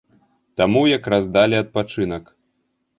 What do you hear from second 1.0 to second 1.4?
раз